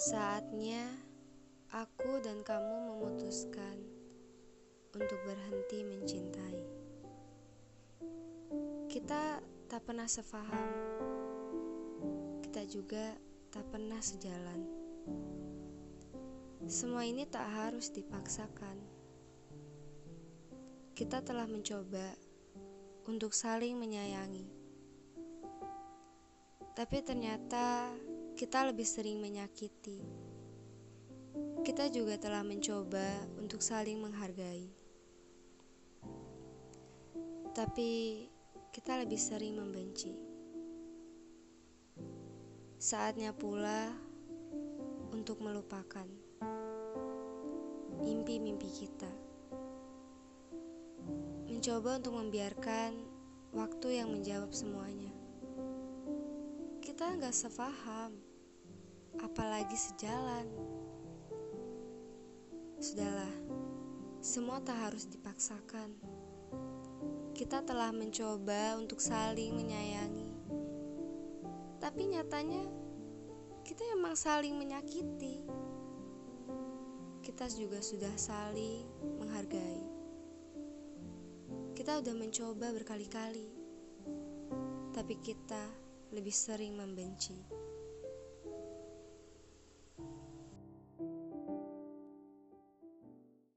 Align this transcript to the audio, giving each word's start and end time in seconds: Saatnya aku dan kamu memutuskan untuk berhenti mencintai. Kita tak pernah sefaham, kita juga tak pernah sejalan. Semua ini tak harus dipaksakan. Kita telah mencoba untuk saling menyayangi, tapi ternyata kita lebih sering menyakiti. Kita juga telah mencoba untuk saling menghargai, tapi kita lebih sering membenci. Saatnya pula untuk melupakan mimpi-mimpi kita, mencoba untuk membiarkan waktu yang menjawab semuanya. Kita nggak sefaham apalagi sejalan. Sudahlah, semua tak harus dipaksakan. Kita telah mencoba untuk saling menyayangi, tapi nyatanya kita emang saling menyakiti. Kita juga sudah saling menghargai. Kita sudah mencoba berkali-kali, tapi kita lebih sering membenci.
Saatnya 0.00 0.88
aku 1.76 2.24
dan 2.24 2.40
kamu 2.40 2.76
memutuskan 2.88 3.76
untuk 4.96 5.20
berhenti 5.28 5.84
mencintai. 5.84 6.60
Kita 8.88 9.44
tak 9.68 9.84
pernah 9.84 10.08
sefaham, 10.08 10.72
kita 12.40 12.64
juga 12.64 13.12
tak 13.52 13.68
pernah 13.68 14.00
sejalan. 14.00 14.64
Semua 16.64 17.04
ini 17.04 17.28
tak 17.28 17.44
harus 17.52 17.92
dipaksakan. 17.92 18.80
Kita 20.96 21.20
telah 21.20 21.44
mencoba 21.44 22.16
untuk 23.04 23.36
saling 23.36 23.76
menyayangi, 23.76 24.48
tapi 26.72 27.04
ternyata 27.04 27.92
kita 28.40 28.64
lebih 28.64 28.88
sering 28.88 29.20
menyakiti. 29.20 30.00
Kita 31.60 31.92
juga 31.92 32.16
telah 32.16 32.40
mencoba 32.40 33.28
untuk 33.36 33.60
saling 33.60 34.00
menghargai, 34.00 34.64
tapi 37.52 38.24
kita 38.72 38.96
lebih 39.04 39.20
sering 39.20 39.60
membenci. 39.60 40.16
Saatnya 42.80 43.36
pula 43.36 43.92
untuk 45.12 45.44
melupakan 45.44 46.08
mimpi-mimpi 48.00 48.70
kita, 48.72 49.12
mencoba 51.44 52.00
untuk 52.00 52.16
membiarkan 52.16 52.96
waktu 53.52 54.00
yang 54.00 54.08
menjawab 54.08 54.48
semuanya. 54.56 55.12
Kita 56.80 57.20
nggak 57.20 57.36
sefaham 57.36 58.29
apalagi 59.18 59.74
sejalan. 59.74 60.46
Sudahlah, 62.78 63.34
semua 64.22 64.62
tak 64.62 64.78
harus 64.78 65.10
dipaksakan. 65.10 65.90
Kita 67.34 67.64
telah 67.66 67.90
mencoba 67.90 68.78
untuk 68.78 69.02
saling 69.02 69.56
menyayangi, 69.56 70.32
tapi 71.80 72.12
nyatanya 72.12 72.62
kita 73.66 73.82
emang 73.96 74.14
saling 74.14 74.54
menyakiti. 74.54 75.42
Kita 77.20 77.48
juga 77.52 77.80
sudah 77.80 78.12
saling 78.16 78.84
menghargai. 79.20 79.84
Kita 81.72 82.00
sudah 82.04 82.16
mencoba 82.16 82.76
berkali-kali, 82.76 83.48
tapi 84.92 85.16
kita 85.20 85.64
lebih 86.12 86.34
sering 86.34 86.76
membenci. 86.76 87.40